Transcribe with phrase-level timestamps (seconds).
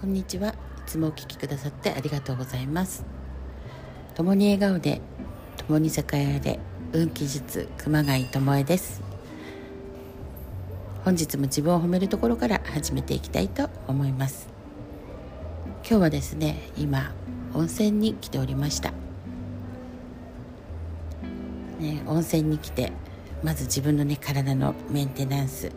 [0.00, 0.48] こんにちは。
[0.48, 0.54] い
[0.86, 3.04] つもお聞きくださってありがとうございます。
[4.14, 5.02] 共に笑顔で
[5.66, 6.58] 共に酒屋で
[6.94, 9.02] 運気術熊谷智恵です。
[11.04, 14.48] 本日も自分を褒めるところから始めていきたいと思います。
[15.86, 17.12] 今日はですね今
[17.52, 18.94] 温泉に来ておりました。
[21.78, 22.90] ね、温泉に来て
[23.42, 25.70] まず自分のね体のメンテナンス、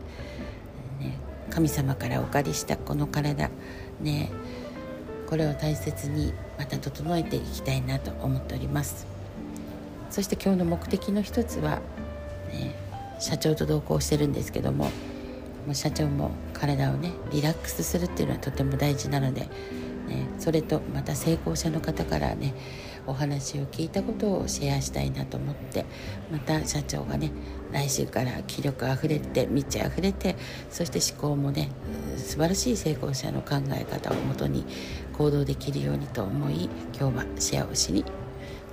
[1.53, 3.52] 神様からお借りしたこの体
[4.02, 4.31] ね
[5.27, 9.07] これを大切にまた整えていきたいなと思っております。
[10.09, 11.79] そして今日の目的の一つは、
[12.52, 12.76] ね、
[13.20, 14.91] 社長と同行してるんですけども
[15.73, 19.49] 社長も体をねリラックスするっていうのはとても大事なので、ね、
[20.38, 22.54] それとまた成功者の方からね
[23.07, 25.85] お話を聞いたことをシェアしたいなと思って
[26.31, 27.31] また社長がね
[27.71, 30.35] 来週から気力あふれて道あふれて
[30.70, 31.70] そして思考もね
[32.17, 34.65] 素晴らしい成功者の考え方をもとに
[35.18, 38.04] 行動できるようにと思い今日はシェアをしに、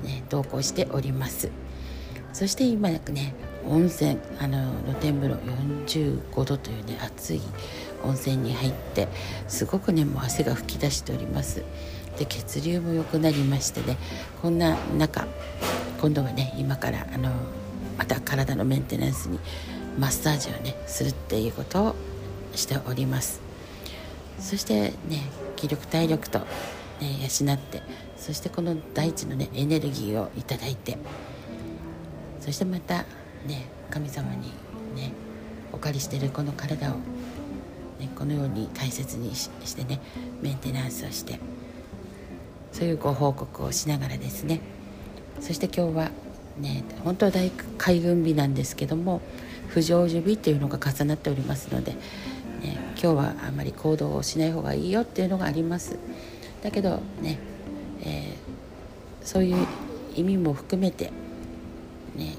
[0.02, 1.50] ね、同行しております。
[2.32, 3.34] そして今ね
[3.66, 5.34] 温泉あの露天風呂
[5.86, 7.40] 45度というね熱い
[8.04, 9.08] 温泉に入って
[9.48, 11.62] すごくねもう汗が噴き出しております。
[12.18, 13.96] で血流も良くなりましてね。
[14.42, 15.26] こんな中
[16.00, 17.30] 今度はね今からあの
[17.98, 19.38] また体のメンテナンスに
[19.98, 21.96] マッサージをねするっていうことを
[22.54, 23.40] しております。
[24.38, 25.22] そしてね
[25.56, 26.46] 気力体力と、ね、
[27.20, 27.82] 養って
[28.16, 30.96] そしてこの大地のねエネルギーをいただいて
[32.40, 33.04] そしてまた
[33.46, 34.52] ね神様に
[34.96, 35.12] ね
[35.72, 36.94] お借りしてるこの体を、
[37.98, 40.00] ね、このように大切にしてね
[40.40, 41.38] メンテナンスをして
[42.72, 44.60] そういうご報告をしながらですね。
[45.40, 46.10] そして今日は
[46.58, 49.20] ね本当は大海軍日なんですけども
[49.68, 51.98] 不成就日というのが重なっておりますので、ね、
[53.00, 55.96] 今日はあまり行動をしない方がいいよっていうのがあります。
[56.62, 57.38] だけどね、
[58.02, 59.66] えー、そういう
[60.14, 61.12] 意味も含めて
[62.16, 62.34] ね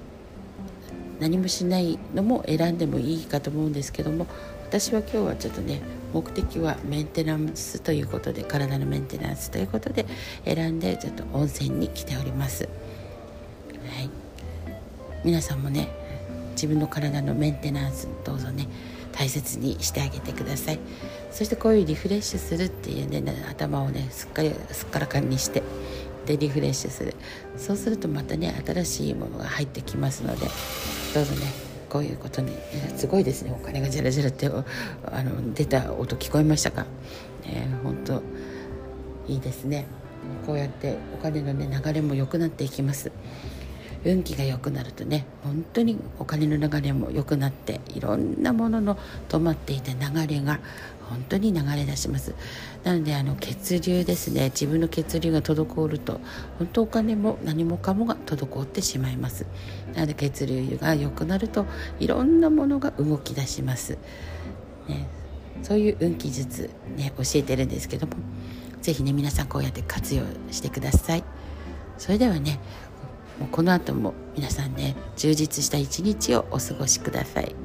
[1.19, 4.27] 何もしないのも選んでもいいかと思うんですけども
[4.71, 5.81] 私は今日はちょっとね
[6.13, 10.05] 目的はメンテナンスということで体のメンテナンスということで
[10.45, 12.69] 選んでちょっと温泉に来ております、は
[14.01, 14.09] い、
[15.25, 15.89] 皆さんもね
[16.51, 18.65] 自分の体のメンテナンスどうぞね
[19.11, 20.79] 大切にしてあげてください。
[21.31, 25.63] そしてこういうリフレッシュするっていうね頭をねすっかりすっからかんにして
[26.25, 27.13] でリフレッシュする。
[27.57, 30.47] そうするとまたね新しいものが入ってきますので
[31.13, 32.53] どうぞねこういうことに
[32.95, 33.51] すごいですね。
[33.51, 36.85] お金がジャラジャラってあの出た音聞こえましたか、
[37.43, 38.23] えー、本当
[39.27, 39.85] いいですね。
[40.45, 43.11] こうやってお金の、ね、流れも良くなっていきます。
[44.05, 48.97] 運気が良くなるとね本当にお金の流れも良くなっていろんなものの
[49.29, 50.59] 止まっていた流れが
[51.11, 52.33] 本当に流れ出します。
[52.83, 54.45] なのであの血流ですね。
[54.45, 56.19] 自分の血流が滞ると
[56.57, 59.45] 本当お金も何もかもが滞ってしまいます。
[59.93, 61.65] なので血流が良くなると
[61.99, 63.97] いろんなものが動き出します、
[64.87, 65.07] ね、
[65.63, 68.13] そういう運気術ね教えてるんですけども
[68.81, 71.23] 是非ね皆さんこうやって活用してください。
[71.97, 72.59] それではね
[73.39, 77.55] もうこの後も皆さんね充実した一日をお過ごしください。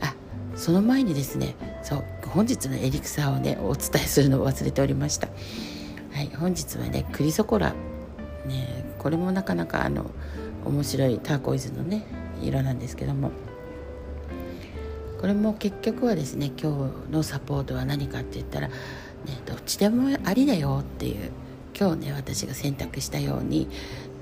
[0.00, 0.14] あ
[0.54, 5.28] その前にですねそう本日のエリクサーをねお伝えするのを忘れておりました。
[6.12, 7.74] はい本日はねクリソコラ。
[8.46, 10.10] ねこれもなかなかあの
[10.64, 12.04] 面白いターコイズのね
[12.42, 13.30] 色なんですけども。
[15.20, 18.74] これも結局はですね今日のサポートは何かって言ったら、ね、
[19.46, 21.30] どっちでもありだよっていう
[21.78, 23.68] 今日ね私が選択したように、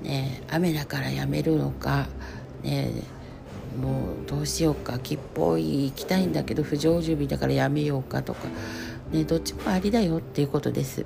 [0.01, 2.07] ね、雨だからやめるのか、
[2.63, 2.91] ね、
[3.75, 8.47] もうどうしようか木っぽい行きたいんだけど不成就日だからやめようかとか、
[9.11, 11.05] ね、どっちもありだよっていうことです。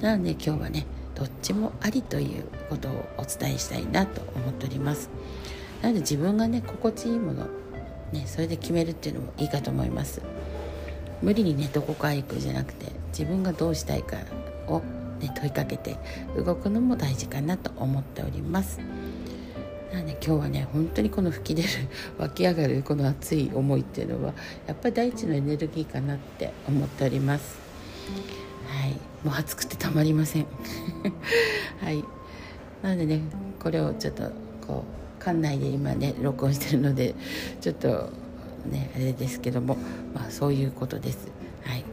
[0.00, 5.10] なので今日はねどっちもありということをお伝えしたいなと思っております。
[5.82, 7.46] なので自分がね心地いいもの、
[8.12, 10.22] ね、それで決めるっていうのもいいかと思います。
[11.22, 14.16] 無理にねどこか行くじゃなくて自分がどうしたいか
[14.66, 14.82] を
[15.22, 15.96] ね、問いかけて
[16.36, 18.80] 動くのも大事かなと思っております。
[19.92, 21.68] なので今日はね本当にこの吹き出る
[22.18, 24.32] 湧き上がるこの熱い思いっていうのは
[24.66, 27.58] やっぱり大地のエネルギーかなって思っております。
[28.68, 28.92] はい。
[29.24, 30.46] もう暑くてたまりません。
[31.80, 32.02] はい。
[32.82, 33.20] なのでね
[33.60, 34.30] これをちょっと
[34.66, 34.84] こ
[35.20, 37.14] う館内で今ね録音してるので
[37.60, 38.10] ちょっと
[38.66, 39.76] ねあれですけども
[40.14, 41.28] まあそういうことです、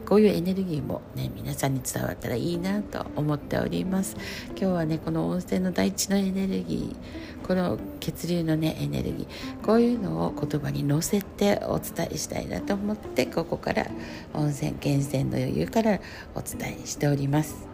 [0.10, 4.18] こういうエネルギーもね皆さんに伝わったらいいなと思っております。
[4.50, 13.86] 今日はねこの温泉の大地のエネルギーこの血流のねエネルギーこういうのを言葉に乗せてお伝えしたいなと思ってここから
[14.34, 16.00] 温泉源泉の余裕から
[16.34, 17.68] お伝えしております。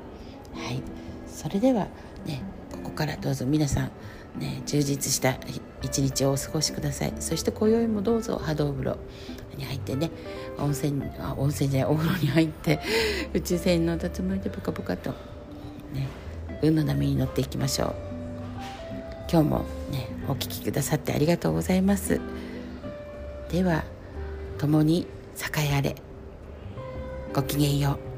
[0.54, 0.82] はい。
[1.28, 1.88] それでは
[2.26, 3.92] ねここからどうぞ皆さん
[4.38, 5.38] ね、充実した
[5.82, 7.14] 一日をお過ごしください。
[7.20, 8.98] そして今宵もどうぞ波動風呂
[9.58, 10.12] に入ってね
[10.58, 12.80] 温泉あ温泉じゃないお風呂に入って
[13.34, 15.12] 宇宙船のつもりでポカポカと、
[15.94, 16.08] ね、
[16.62, 17.96] 運の波に乗っていきましょう。
[19.32, 22.20] 今日もねお聴きくださってありがとうございます。
[23.50, 23.84] では
[24.58, 25.08] 共に
[25.58, 25.96] 栄えあれ。
[27.34, 28.15] ごきげんよう。